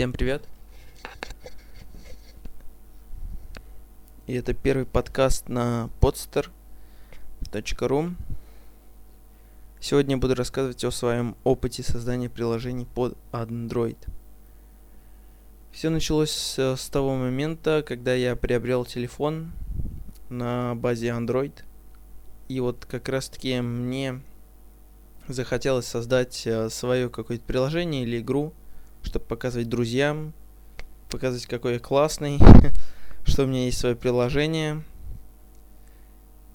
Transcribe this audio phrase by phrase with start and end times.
[0.00, 0.48] Всем привет.
[4.26, 8.14] И это первый подкаст на podster.ru.
[9.78, 13.98] Сегодня буду рассказывать о своем опыте создания приложений под Android.
[15.70, 19.52] Все началось с, с того момента, когда я приобрел телефон
[20.30, 21.52] на базе Android.
[22.48, 24.22] И вот как раз таки мне
[25.28, 28.54] захотелось создать э, свое какое-то приложение или игру,
[29.02, 30.32] чтобы показывать друзьям,
[31.10, 32.38] показывать, какой я классный,
[33.24, 34.82] что у меня есть свое приложение.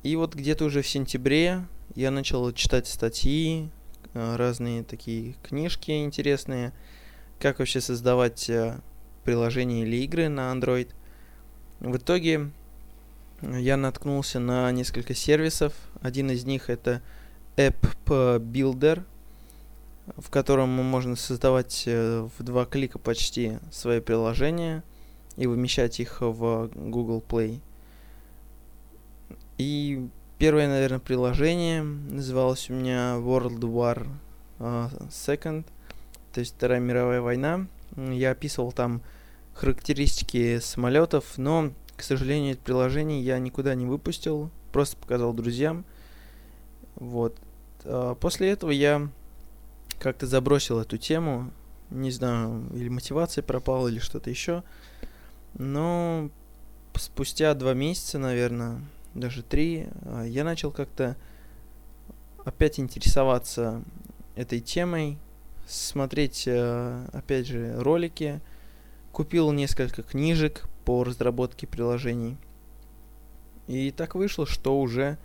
[0.03, 1.65] И вот где-то уже в сентябре
[1.95, 3.69] я начал читать статьи,
[4.13, 6.73] э, разные такие книжки интересные,
[7.39, 8.79] как вообще создавать э,
[9.23, 10.89] приложения или игры на Android.
[11.79, 12.51] В итоге
[13.41, 15.73] я наткнулся на несколько сервисов.
[16.01, 17.01] Один из них это
[17.57, 19.03] App Builder,
[20.17, 24.83] в котором можно создавать э, в два клика почти свои приложения
[25.35, 27.59] и вымещать их в Google Play.
[29.57, 34.07] И первое, наверное, приложение называлось у меня World War
[34.59, 35.65] uh, Second,
[36.33, 37.67] то есть Вторая мировая война.
[37.95, 39.01] Я описывал там
[39.53, 45.85] характеристики самолетов, но, к сожалению, это приложение я никуда не выпустил, просто показал друзьям.
[46.95, 47.37] Вот.
[47.85, 49.09] А после этого я
[49.99, 51.51] как-то забросил эту тему,
[51.89, 54.63] не знаю, или мотивация пропала, или что-то еще.
[55.57, 56.29] Но
[56.95, 58.81] спустя два месяца, наверное,
[59.13, 61.15] даже три, а, я начал как-то
[62.43, 63.83] опять интересоваться
[64.35, 65.17] этой темой,
[65.67, 68.39] смотреть, э, опять же, ролики,
[69.11, 72.37] купил несколько книжек по разработке приложений.
[73.67, 75.17] И так вышло, что уже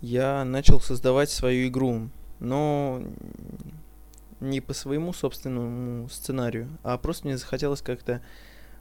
[0.00, 3.02] я начал создавать свою игру, но
[4.40, 8.22] не по своему собственному сценарию, а просто мне захотелось как-то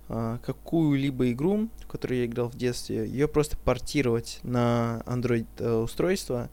[0.10, 5.74] а, какую-либо игру, в которую я играл в детстве, ее просто портировать на Android э,
[5.74, 6.50] устройство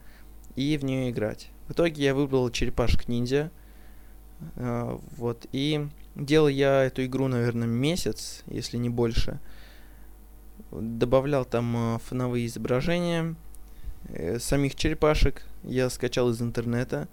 [0.57, 1.51] и в нее играть.
[1.69, 3.51] В итоге я выбрал черепашек ниндзя.
[4.57, 9.39] Э, вот, и делал я эту игру, наверное, месяц, если не больше.
[10.73, 13.37] Добавлял там э, фоновые изображения,
[14.09, 17.09] э, самих черепашек я скачал из интернета.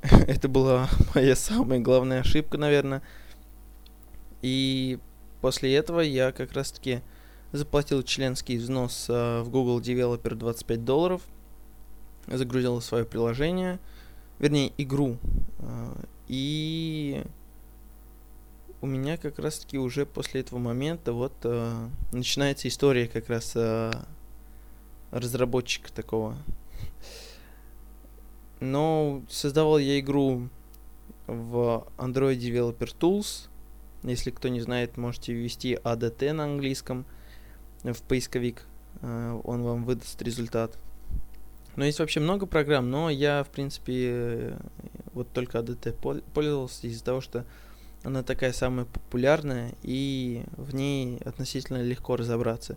[0.26, 3.02] Это была моя самая главная ошибка, наверное.
[4.42, 4.98] И
[5.40, 7.02] после этого я как раз-таки
[7.52, 11.22] заплатил членский взнос э, в Google Developer 25 долларов,
[12.26, 13.78] загрузил свое приложение,
[14.38, 15.18] вернее, игру.
[15.58, 15.94] Э,
[16.28, 17.22] и
[18.80, 23.56] у меня как раз-таки уже после этого момента вот э, начинается история как раз
[25.10, 26.36] разработчика такого.
[28.62, 30.48] Но создавал я игру
[31.26, 33.48] в Android Developer Tools.
[34.04, 37.04] Если кто не знает, можете ввести ADT на английском
[37.82, 38.62] в поисковик.
[39.00, 40.78] Э, он вам выдаст результат.
[41.74, 44.56] Но есть вообще много программ, но я, в принципе,
[45.12, 47.44] вот только ADT пользовался из-за того, что
[48.04, 52.76] она такая самая популярная, и в ней относительно легко разобраться.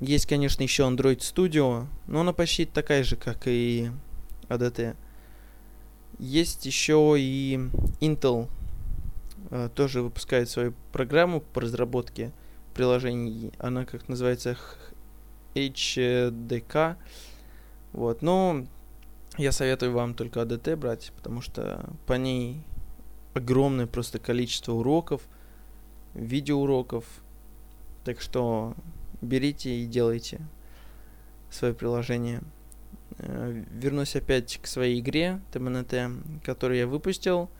[0.00, 3.92] Есть, конечно, еще Android Studio, но она почти такая же, как и
[4.48, 4.96] ADT.
[6.18, 7.58] Есть еще и
[8.00, 8.48] Intel,
[9.50, 12.32] э, тоже выпускает свою программу по разработке
[12.74, 13.52] приложений.
[13.58, 14.56] Она, как называется,
[15.54, 16.96] HDK.
[17.92, 18.66] Вот, но
[19.38, 22.62] я советую вам только ADT брать, потому что по ней
[23.34, 25.22] огромное просто количество уроков,
[26.14, 27.04] видеоуроков.
[28.04, 28.74] Так что
[29.20, 30.40] берите и делайте
[31.50, 32.42] свое приложение.
[33.18, 37.50] Э, вернусь опять к своей игре TMNT, которую я выпустил.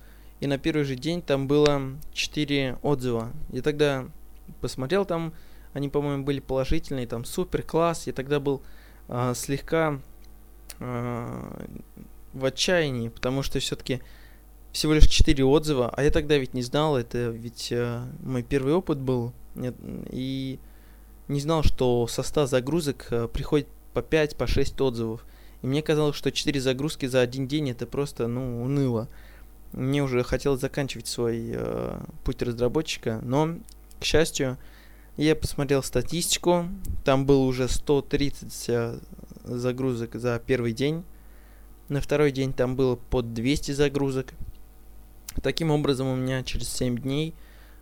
[0.40, 1.80] И на первый же день там было
[2.12, 3.32] 4 отзыва.
[3.50, 4.06] Я тогда
[4.60, 5.32] посмотрел там,
[5.72, 8.06] они, по-моему, были положительные, там супер класс.
[8.06, 8.62] Я тогда был
[9.08, 10.00] э, слегка
[10.78, 11.66] э,
[12.34, 14.02] в отчаянии, потому что все-таки
[14.72, 18.74] всего лишь 4 отзыва, а я тогда ведь не знал, это ведь э, мой первый
[18.74, 19.74] опыт был, нет,
[20.10, 20.58] и
[21.28, 25.24] не знал, что со 100 загрузок э, приходит по 5, по 6 отзывов.
[25.62, 29.08] И мне казалось, что 4 загрузки за один день это просто, ну, уныло.
[29.72, 33.56] Мне уже хотелось заканчивать свой э, путь разработчика, но,
[34.00, 34.58] к счастью,
[35.16, 36.66] я посмотрел статистику,
[37.04, 38.98] там было уже 130 э,
[39.44, 41.04] загрузок за первый день,
[41.88, 44.32] на второй день там было под 200 загрузок.
[45.42, 47.34] Таким образом, у меня через 7 дней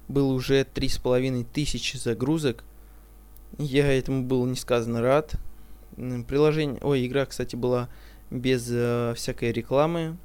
[0.09, 2.65] было уже 3,5 тысячи загрузок,
[3.59, 5.35] я этому был несказанно рад.
[5.97, 7.89] Приложение, ой, игра, кстати, была
[8.31, 10.17] без э, всякой рекламы,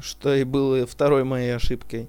[0.00, 2.08] что и было второй моей ошибкой.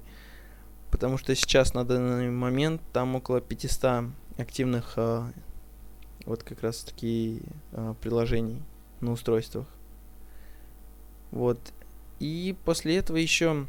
[0.90, 4.06] потому что сейчас на данный момент там около 500
[4.38, 5.30] активных э,
[6.26, 7.42] вот как раз таки
[7.72, 8.62] э, приложений
[9.00, 9.66] на устройствах.
[11.30, 11.58] Вот.
[12.18, 13.66] И после этого еще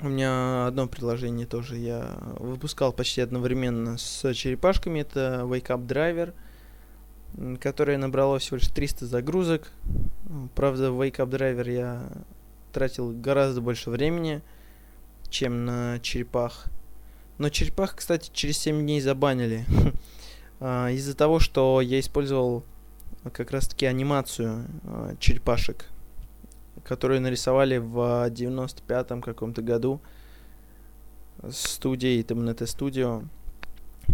[0.00, 5.00] у меня одно приложение тоже я выпускал почти одновременно с черепашками.
[5.00, 6.34] Это Wake Up Driver,
[7.60, 9.70] которое набрало всего лишь 300 загрузок.
[10.54, 12.08] Правда, в Wake Up Driver я
[12.72, 14.42] тратил гораздо больше времени,
[15.28, 16.66] чем на черепах.
[17.38, 19.64] Но черепах, кстати, через 7 дней забанили.
[20.60, 22.64] А, из-за того, что я использовал
[23.32, 25.86] как раз-таки анимацию а, черепашек
[26.82, 30.00] которую нарисовали в 95-м каком-то году
[31.50, 33.26] студией TMNT Studio.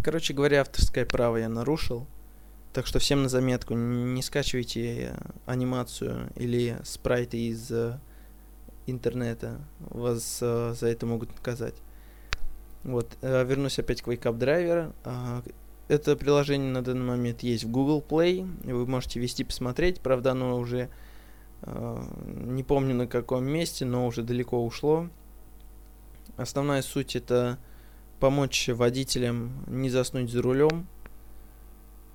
[0.05, 2.07] Короче говоря, авторское право я нарушил.
[2.73, 7.99] Так что всем на заметку, не скачивайте анимацию или спрайты из э,
[8.87, 9.61] интернета.
[9.81, 11.75] Вас э, за это могут наказать.
[12.85, 14.95] Вот, э, вернусь опять к Wake Up Driver.
[15.05, 15.43] Э,
[15.89, 18.49] это приложение на данный момент есть в Google Play.
[18.65, 20.01] Вы можете вести посмотреть.
[20.01, 20.89] Правда, оно уже
[21.63, 25.09] Э, не помню на каком месте, но уже далеко ушло.
[26.37, 27.59] Основная суть это
[28.19, 30.87] помочь водителям не заснуть за рулем.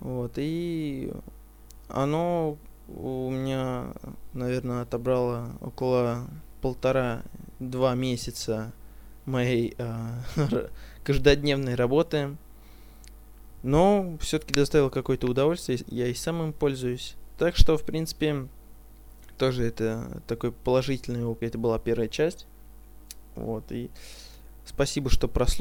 [0.00, 1.12] Вот, и
[1.88, 2.58] оно
[2.88, 3.92] у меня,
[4.32, 6.26] наверное, отобрало около
[6.60, 8.72] полтора-два месяца
[9.24, 10.20] моей э,
[11.04, 12.36] каждодневной работы.
[13.62, 17.16] Но все-таки доставил какое-то удовольствие, я и сам им пользуюсь.
[17.38, 18.48] Так что, в принципе,
[19.38, 21.50] тоже это такой положительный опыт.
[21.50, 22.46] Это была первая часть.
[23.34, 23.90] Вот, и
[24.64, 25.56] спасибо, что прослушали.